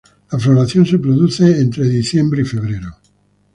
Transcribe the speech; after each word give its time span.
La 0.31 0.39
floración 0.39 0.83
se 0.83 0.97
produce 0.97 1.45
en 1.59 1.69
diciembre–febrero. 1.69 2.97